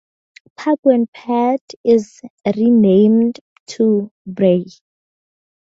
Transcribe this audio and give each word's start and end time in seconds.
Paguetpet 0.57 1.75
is 1.83 2.21
renamed 2.55 3.39
to 3.67 4.11
Bray. 4.25 4.65